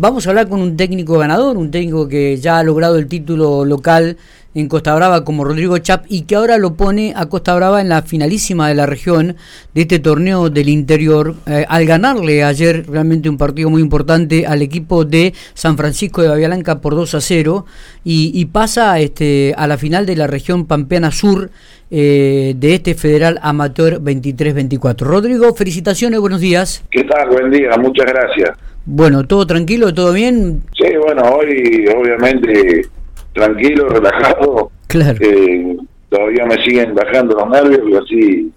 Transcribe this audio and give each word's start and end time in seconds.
Vamos 0.00 0.24
a 0.24 0.30
hablar 0.30 0.48
con 0.48 0.62
un 0.62 0.76
técnico 0.76 1.18
ganador, 1.18 1.56
un 1.56 1.72
técnico 1.72 2.06
que 2.06 2.36
ya 2.36 2.60
ha 2.60 2.62
logrado 2.62 2.98
el 2.98 3.08
título 3.08 3.64
local 3.64 4.16
en 4.54 4.68
Costa 4.68 4.94
Brava 4.94 5.24
como 5.24 5.42
Rodrigo 5.42 5.76
Chap 5.78 6.04
y 6.08 6.22
que 6.22 6.36
ahora 6.36 6.56
lo 6.56 6.74
pone 6.74 7.14
a 7.16 7.26
Costa 7.26 7.52
Brava 7.56 7.80
en 7.80 7.88
la 7.88 8.02
finalísima 8.02 8.68
de 8.68 8.76
la 8.76 8.86
región 8.86 9.34
de 9.74 9.80
este 9.80 9.98
torneo 9.98 10.50
del 10.50 10.68
interior 10.68 11.34
eh, 11.46 11.64
al 11.68 11.84
ganarle 11.84 12.44
ayer 12.44 12.86
realmente 12.88 13.28
un 13.28 13.38
partido 13.38 13.70
muy 13.70 13.82
importante 13.82 14.46
al 14.46 14.62
equipo 14.62 15.04
de 15.04 15.34
San 15.54 15.76
Francisco 15.76 16.22
de 16.22 16.28
Bahía 16.28 16.46
Blanca 16.46 16.80
por 16.80 16.94
2 16.94 17.16
a 17.16 17.20
0 17.20 17.66
y, 18.04 18.44
pasa 18.44 19.00
este, 19.00 19.52
a 19.58 19.66
la 19.66 19.78
final 19.78 20.06
de 20.06 20.14
la 20.14 20.28
región 20.28 20.66
Pampeana 20.66 21.10
Sur 21.10 21.50
eh, 21.90 22.54
de 22.56 22.74
este 22.74 22.94
Federal 22.94 23.40
Amateur 23.42 24.00
23-24. 24.00 25.00
Rodrigo, 25.00 25.52
felicitaciones, 25.56 26.20
buenos 26.20 26.40
días. 26.40 26.84
¿Qué 26.88 27.02
tal? 27.02 27.30
Buen 27.30 27.50
día, 27.50 27.70
muchas 27.76 28.06
gracias. 28.06 28.67
Bueno, 28.90 29.26
¿todo 29.26 29.46
tranquilo? 29.46 29.92
¿Todo 29.92 30.14
bien? 30.14 30.62
Sí, 30.74 30.86
bueno, 30.96 31.20
hoy 31.36 31.84
obviamente 31.94 32.86
tranquilo, 33.34 33.86
relajado. 33.90 34.70
Claro. 34.86 35.18
Eh, 35.20 35.76
todavía 36.08 36.46
me 36.46 36.64
siguen 36.64 36.94
bajando 36.94 37.36
los 37.36 37.50
nervios 37.50 37.82
y 37.86 37.96
así 37.96 38.52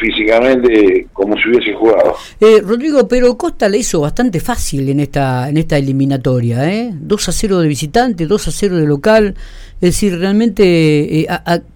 físicamente 0.00 1.06
como 1.12 1.36
si 1.36 1.48
hubiese 1.48 1.74
jugado. 1.74 2.14
Eh, 2.40 2.60
Rodrigo, 2.62 3.06
pero 3.08 3.36
Costa 3.36 3.68
le 3.68 3.78
hizo 3.78 4.00
bastante 4.00 4.40
fácil 4.40 4.88
en 4.88 5.00
esta 5.00 5.48
en 5.48 5.56
esta 5.56 5.76
eliminatoria, 5.78 6.72
¿eh? 6.72 6.90
2 6.92 7.28
a 7.28 7.32
0 7.32 7.58
de 7.60 7.68
visitante, 7.68 8.26
2 8.26 8.48
a 8.48 8.50
0 8.50 8.76
de 8.76 8.86
local. 8.86 9.34
Es 9.76 9.90
decir, 9.90 10.18
realmente, 10.18 11.20
eh, 11.20 11.26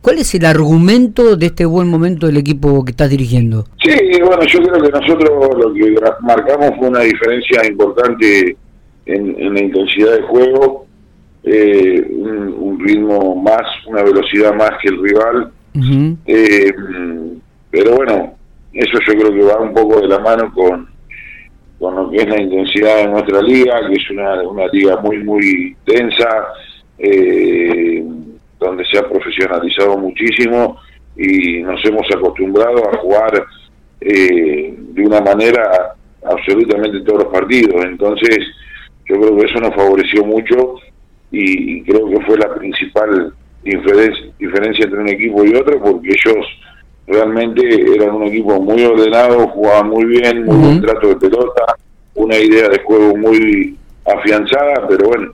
¿cuál 0.01 0.19
es 0.19 0.35
el 0.35 0.47
argumento 0.47 1.37
de 1.37 1.47
este 1.47 1.67
buen 1.67 1.87
momento 1.87 2.27
del 2.27 2.39
equipo 2.39 2.83
que 2.83 2.93
estás 2.93 3.11
dirigiendo? 3.11 3.67
Sí, 3.85 3.93
bueno, 4.25 4.43
yo 4.47 4.59
creo 4.61 4.83
que 4.83 4.91
nosotros 4.91 5.31
lo 5.59 5.75
que 5.75 5.95
marcamos 6.23 6.79
fue 6.79 6.89
una 6.89 7.01
diferencia 7.01 7.67
importante 7.67 8.57
en, 9.05 9.55
la 9.55 9.61
intensidad 9.61 10.13
de 10.13 10.23
juego, 10.23 10.87
eh, 11.45 12.07
un, 12.11 12.81
ritmo 12.81 13.37
más, 13.37 13.63
una 13.87 14.03
velocidad 14.03 14.55
más 14.55 14.71
que 14.83 14.89
el 14.89 15.03
rival. 15.03 15.53
eh, 16.27 16.73
pero 17.71 17.97
bueno, 17.97 18.35
eso 18.73 18.99
yo 19.07 19.13
creo 19.15 19.33
que 19.33 19.43
va 19.43 19.61
un 19.61 19.75
poco 19.75 20.01
de 20.01 20.09
la 20.09 20.19
mano 20.19 20.53
con, 20.53 20.89
con 21.79 21.95
lo 21.95 22.11
que 22.11 22.19
es 22.19 22.29
la 22.29 22.41
intensidad 22.41 22.97
de 22.97 23.09
nuestra 23.09 23.43
liga, 23.43 23.81
que 23.89 23.95
es 23.95 24.11
una, 24.11 24.43
una 24.43 24.67
liga 24.69 24.97
muy, 24.99 25.19
muy 25.25 25.77
densa, 25.87 26.29
eh, 26.99 28.05
donde 28.59 28.85
se 28.85 28.99
ha 28.99 29.09
profesionalizado 29.09 29.97
muchísimo 29.97 30.79
y 31.17 31.63
nos 31.63 31.85
hemos 31.85 32.07
acostumbrado 32.15 32.89
a 32.89 32.99
jugar 32.99 33.45
eh, 34.01 34.75
de 34.77 35.07
una 35.07 35.21
manera 35.21 35.95
absolutamente 36.25 37.01
todos 37.01 37.25
los 37.25 37.33
partidos. 37.33 37.85
Entonces, 37.85 38.39
yo 39.07 39.21
creo 39.21 39.37
que 39.37 39.47
eso 39.47 39.61
nos 39.61 39.75
favoreció 39.75 40.25
mucho 40.25 40.77
y, 41.31 41.83
creo 41.83 42.09
que 42.09 42.21
fue 42.27 42.39
la 42.39 42.55
principal 42.55 43.33
diferencia 43.63 44.85
entre 44.85 45.01
un 45.01 45.09
equipo 45.09 45.45
y 45.45 45.55
otro, 45.55 45.81
porque 45.81 46.09
ellos 46.09 46.47
realmente 47.11 47.63
eran 47.95 48.15
un 48.15 48.25
equipo 48.25 48.61
muy 48.61 48.83
ordenado, 48.85 49.49
jugaban 49.49 49.91
muy 49.91 50.05
bien, 50.05 50.45
muy 50.45 50.57
buen 50.57 50.81
trato 50.81 51.09
de 51.09 51.17
pelota, 51.17 51.77
una 52.15 52.37
idea 52.37 52.69
de 52.69 52.83
juego 52.85 53.17
muy 53.17 53.77
afianzada, 54.07 54.87
pero 54.89 55.09
bueno, 55.09 55.33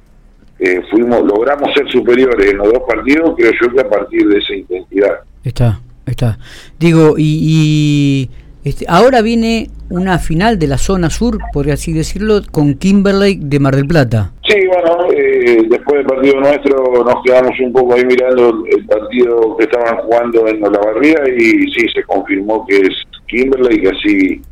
eh, 0.59 0.81
fuimos 0.91 1.23
logramos 1.23 1.73
ser 1.75 1.89
superiores 1.91 2.51
en 2.51 2.59
los 2.59 2.73
dos 2.73 2.83
partidos, 2.89 3.35
creo 3.37 3.53
yo 3.61 3.71
que 3.73 3.81
a 3.81 3.89
partir 3.89 4.27
de 4.27 4.39
esa 4.39 4.55
intensidad. 4.55 5.21
Está, 5.45 5.81
está. 6.07 6.39
Digo, 6.79 7.15
y, 7.19 8.31
este, 8.67 8.85
ahora 8.89 9.23
viene 9.23 9.69
una 9.91 10.19
final 10.19 10.59
de 10.59 10.67
la 10.67 10.77
zona 10.77 11.09
sur, 11.09 11.39
por 11.53 11.71
así 11.71 11.93
decirlo, 11.93 12.41
con 12.51 12.75
Kimberley 12.75 13.39
de 13.41 13.61
Mar 13.61 13.77
del 13.77 13.87
Plata. 13.87 14.33
Sí, 14.45 14.57
bueno, 14.67 15.07
eh, 15.13 15.63
después 15.71 15.99
del 15.99 16.07
partido 16.07 16.41
nuestro 16.41 17.05
nos 17.05 17.23
quedamos 17.25 17.53
un 17.61 17.73
poco 17.73 17.95
ahí 17.95 18.05
mirando 18.05 18.65
el 18.69 18.85
partido 18.87 19.57
que 19.57 19.67
estaban 19.67 19.99
jugando 19.99 20.49
en 20.49 20.61
la 20.61 20.81
barría 20.81 21.17
y 21.29 21.71
sí, 21.71 21.87
se 21.95 22.03
confirmó 22.03 22.67
que 22.67 22.79
es 22.79 23.05
Kimberley, 23.29 23.83
que 23.83 23.89
así 23.89 24.43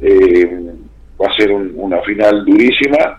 eh, 0.00 0.60
va 1.18 1.26
a 1.26 1.36
ser 1.38 1.50
una 1.50 2.02
final 2.02 2.44
durísima, 2.44 3.18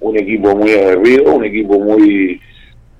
un 0.00 0.18
equipo 0.18 0.56
muy 0.56 0.72
aguerrido, 0.72 1.32
un 1.32 1.44
equipo 1.44 1.78
muy... 1.78 2.40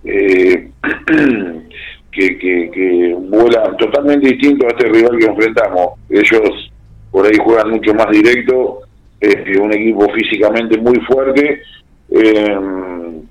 Eh, 0.04 0.70
que, 2.12 2.38
que, 2.38 2.70
que 2.70 3.16
vuela 3.18 3.76
totalmente 3.76 4.28
distinto 4.28 4.66
a 4.66 4.70
este 4.70 4.88
rival 4.88 5.18
que 5.18 5.26
enfrentamos. 5.26 5.88
Ellos 6.08 6.70
por 7.16 7.25
ahí 7.25 7.38
juegan 7.43 7.71
mucho 7.71 7.94
más 7.94 8.09
directo, 8.10 8.81
eh, 9.22 9.59
un 9.59 9.72
equipo 9.72 10.06
físicamente 10.12 10.77
muy 10.77 11.00
fuerte, 11.00 11.62
eh, 12.10 12.59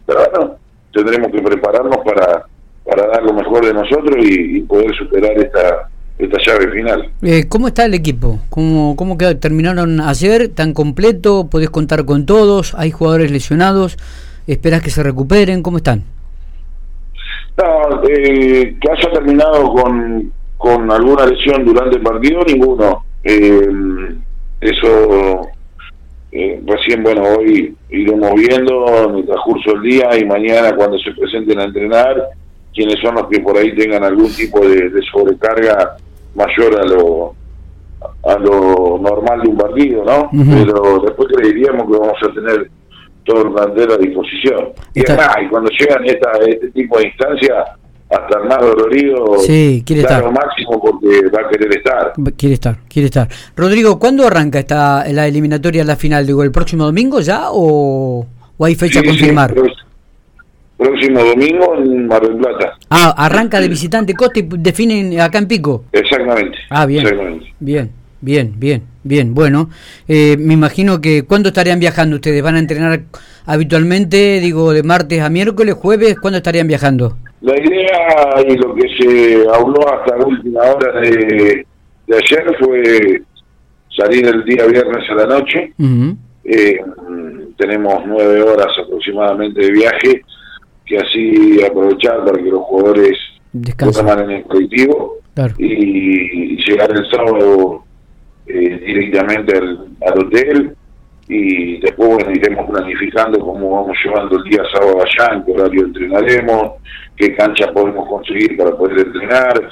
pero 0.07 0.19
bueno, 0.31 0.55
tendremos 0.91 1.31
que 1.31 1.39
prepararnos 1.39 1.97
para, 2.03 2.47
para 2.83 3.07
dar 3.09 3.21
lo 3.21 3.33
mejor 3.33 3.63
de 3.63 3.75
nosotros 3.75 4.25
y, 4.25 4.61
poder 4.61 4.91
superar 4.95 5.37
esta 5.37 5.87
esta 6.17 6.37
llave 6.47 6.71
final. 6.71 7.11
Eh, 7.21 7.47
¿Cómo 7.47 7.67
está 7.67 7.85
el 7.85 7.93
equipo? 7.93 8.39
¿Cómo, 8.49 8.95
cómo 8.95 9.17
terminaron 9.39 10.01
ayer? 10.01 10.49
¿Tan 10.49 10.73
completo? 10.73 11.47
¿Podés 11.51 11.69
contar 11.69 12.05
con 12.05 12.25
todos? 12.25 12.73
¿Hay 12.73 12.89
jugadores 12.89 13.29
lesionados? 13.29 13.99
¿Esperás 14.47 14.81
que 14.81 14.89
se 14.89 15.03
recuperen? 15.03 15.61
¿Cómo 15.61 15.77
están? 15.77 16.01
No, 17.55 18.01
que 18.01 18.75
haya 18.91 19.11
terminado 19.11 19.71
con, 19.71 20.31
con 20.57 20.91
alguna 20.91 21.27
lesión 21.27 21.63
durante 21.63 21.97
el 21.97 22.01
partido, 22.01 22.41
ninguno. 22.47 23.05
Eh, 23.25 24.15
eso 24.61 25.49
eh, 26.31 26.61
recién, 26.65 27.01
bueno, 27.01 27.23
hoy 27.23 27.75
iremos 27.89 28.33
viendo 28.35 29.09
en 29.09 29.15
el 29.15 29.25
transcurso 29.25 29.71
del 29.71 29.81
día 29.81 30.17
y 30.17 30.25
mañana 30.25 30.75
cuando 30.75 30.97
se 30.99 31.11
presenten 31.11 31.59
a 31.59 31.63
entrenar, 31.63 32.21
quiénes 32.73 32.99
son 33.01 33.15
los 33.15 33.27
que 33.29 33.39
por 33.39 33.57
ahí 33.57 33.75
tengan 33.75 34.03
algún 34.03 34.31
tipo 34.31 34.59
de, 34.67 34.91
sobrecarga 35.11 35.95
mayor 36.35 36.79
a 36.79 36.85
lo 36.85 37.35
a 38.23 38.37
lo 38.37 38.99
normal 38.99 39.41
de 39.41 39.49
un 39.49 39.57
partido, 39.57 40.03
¿no? 40.03 40.29
Pero 40.31 40.99
después 40.99 41.27
creeríamos 41.33 41.89
que 41.89 41.97
vamos 41.97 42.17
a 42.21 42.33
tener 42.33 42.69
todo 43.23 43.47
el 43.47 43.53
plantel 43.53 43.91
a 43.91 43.97
disposición. 43.97 44.69
Y, 44.93 45.01
además, 45.09 45.37
y 45.41 45.47
cuando 45.47 45.69
llegan 45.71 46.05
esta, 46.05 46.31
este 46.45 46.69
tipo 46.71 46.99
de 46.99 47.07
instancias, 47.07 47.69
hasta 48.09 48.39
el 48.39 48.47
más 48.47 48.59
dolorido 48.59 49.39
sí, 49.39 49.83
quiere 49.85 50.03
estar. 50.03 50.23
lo 50.23 50.31
máximo 50.31 50.79
porque 50.81 51.27
va 51.29 51.47
a 51.47 51.49
querer 51.49 51.75
estar. 51.75 52.13
Quiere 52.37 52.53
estar, 52.53 52.77
quiere 52.87 53.07
estar. 53.07 53.27
Rodrigo, 53.55 53.99
¿cuándo 53.99 54.27
arranca 54.27 54.59
esta 54.59 55.05
la 55.11 55.27
eliminatoria 55.27 55.83
la 55.83 55.95
final? 55.95 56.25
Digo, 56.25 56.43
¿el 56.43 56.51
próximo 56.51 56.85
domingo 56.85 57.19
ya 57.21 57.45
o, 57.51 58.25
hay 58.59 58.75
fecha 58.75 58.99
a 58.99 59.03
confirmar? 59.03 59.53
próximo 60.77 61.23
domingo 61.23 61.75
en 61.77 62.07
Mar 62.07 62.21
del 62.21 62.35
Plata. 62.37 62.77
Ah, 62.89 63.13
arranca 63.17 63.61
de 63.61 63.69
visitante 63.69 64.13
Costa 64.13 64.39
y 64.39 64.47
definen 64.57 65.19
acá 65.21 65.37
en 65.37 65.47
Pico. 65.47 65.85
Exactamente. 65.91 66.57
Ah, 66.69 66.85
bien. 66.85 67.41
Bien, 67.59 67.91
bien, 68.19 68.53
bien, 68.57 68.83
bien. 69.03 69.33
Bueno, 69.33 69.69
eh, 70.07 70.35
me 70.37 70.53
imagino 70.53 70.99
que 70.99 71.23
¿cuándo 71.23 71.49
estarían 71.49 71.79
viajando 71.79 72.17
ustedes? 72.17 72.43
¿Van 72.43 72.55
a 72.55 72.59
entrenar 72.59 73.03
habitualmente, 73.45 74.39
digo, 74.41 74.73
de 74.73 74.83
martes 74.83 75.21
a 75.21 75.29
miércoles, 75.29 75.75
jueves? 75.75 76.19
¿Cuándo 76.19 76.37
estarían 76.37 76.67
viajando? 76.67 77.15
La 77.41 77.57
idea 77.59 78.41
y 78.47 78.57
lo 78.57 78.73
que 78.73 78.87
se 78.97 79.45
habló 79.53 79.87
hasta 79.93 80.17
la 80.17 80.25
última 80.25 80.61
hora 80.61 80.99
de, 81.01 81.65
ayer 82.07 82.55
fue 82.59 83.21
salir 83.95 84.25
el 84.27 84.43
día 84.45 84.65
viernes 84.65 85.09
a 85.09 85.15
la 85.15 85.25
noche. 85.25 85.73
Eh, 86.43 86.77
tenemos 87.57 88.03
nueve 88.05 88.41
horas 88.41 88.67
aproximadamente 88.83 89.61
de 89.61 89.71
viaje, 89.71 90.21
que 90.85 90.97
así 90.97 91.63
aprovechar 91.63 92.23
para 92.25 92.37
que 92.37 92.49
los 92.49 92.61
jugadores 92.61 93.17
puedan 93.77 94.23
en 94.23 94.31
el 94.31 94.43
colectivo 94.43 95.17
y, 95.57 96.55
llegar 96.65 96.91
el 96.91 97.09
sábado 97.09 97.83
eh, 98.47 98.81
directamente 98.85 99.57
al, 99.57 99.87
al 100.05 100.25
hotel 100.25 100.75
y 101.27 101.79
después 101.79 102.09
bueno 102.09 102.31
iremos 102.31 102.69
planificando 102.69 103.39
cómo 103.39 103.71
vamos 103.71 103.97
llevando 104.03 104.37
el 104.37 104.43
día 104.43 104.63
sábado 104.71 104.99
allá, 105.01 105.33
en 105.33 105.45
qué 105.45 105.51
horario 105.53 105.85
entrenaremos, 105.85 106.73
qué 107.17 107.35
cancha 107.35 107.71
podemos 107.71 108.07
conseguir 108.07 108.57
para 108.57 108.71
poder 108.71 109.07
entrenar, 109.07 109.69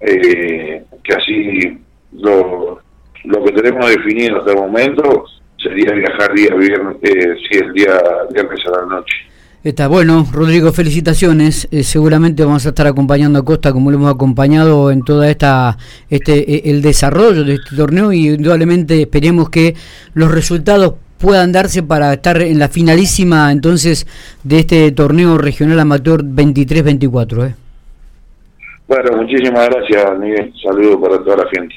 eh, 0.00 0.84
que 1.02 1.14
así 1.14 1.78
lo, 2.12 2.80
lo 3.24 3.44
que 3.44 3.52
tenemos 3.52 3.88
definido 3.90 4.38
hasta 4.38 4.52
el 4.52 4.58
momento 4.58 5.26
sería 5.62 5.92
viajar 5.92 6.34
día 6.34 6.54
viernes, 6.54 6.96
eh, 7.02 7.36
si 7.48 7.58
el 7.58 7.72
día 7.72 8.00
viernes 8.32 8.60
a 8.66 8.80
la 8.80 8.86
noche. 8.86 9.16
Está 9.62 9.88
bueno, 9.88 10.26
Rodrigo, 10.32 10.72
felicitaciones. 10.72 11.68
Eh, 11.70 11.82
seguramente 11.82 12.42
vamos 12.42 12.64
a 12.64 12.70
estar 12.70 12.86
acompañando 12.86 13.40
a 13.40 13.44
Costa 13.44 13.74
como 13.74 13.90
lo 13.90 13.98
hemos 13.98 14.14
acompañado 14.14 14.90
en 14.90 15.02
toda 15.02 15.30
esta 15.30 15.76
este 16.08 16.50
e, 16.50 16.70
el 16.70 16.80
desarrollo 16.80 17.44
de 17.44 17.56
este 17.56 17.76
torneo 17.76 18.10
y 18.10 18.30
indudablemente 18.30 19.02
esperemos 19.02 19.50
que 19.50 19.74
los 20.14 20.30
resultados 20.30 20.94
puedan 21.20 21.52
darse 21.52 21.82
para 21.82 22.12
estar 22.14 22.40
en 22.40 22.58
la 22.58 22.68
finalísima 22.68 23.52
entonces 23.52 24.06
de 24.42 24.60
este 24.60 24.90
torneo 24.92 25.38
regional 25.38 25.78
amateur 25.78 26.22
23-24. 26.24 27.48
¿eh? 27.48 27.54
Bueno, 28.88 29.18
muchísimas 29.18 29.68
gracias, 29.68 30.18
Miguel. 30.18 30.52
Saludos 30.62 30.96
para 31.00 31.22
toda 31.22 31.36
la 31.44 31.48
gente. 31.50 31.74